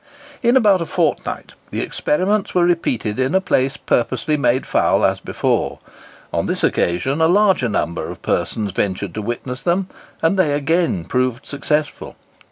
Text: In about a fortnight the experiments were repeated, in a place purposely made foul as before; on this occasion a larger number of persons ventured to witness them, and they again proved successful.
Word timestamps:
In 0.41 0.57
about 0.57 0.81
a 0.81 0.87
fortnight 0.87 1.53
the 1.69 1.81
experiments 1.81 2.55
were 2.55 2.65
repeated, 2.65 3.19
in 3.19 3.35
a 3.35 3.39
place 3.39 3.77
purposely 3.77 4.35
made 4.35 4.65
foul 4.65 5.05
as 5.05 5.19
before; 5.19 5.77
on 6.33 6.47
this 6.47 6.63
occasion 6.63 7.21
a 7.21 7.27
larger 7.27 7.69
number 7.69 8.09
of 8.09 8.23
persons 8.23 8.71
ventured 8.71 9.13
to 9.13 9.21
witness 9.21 9.61
them, 9.61 9.89
and 10.23 10.39
they 10.39 10.53
again 10.53 11.05
proved 11.05 11.45
successful. 11.45 12.15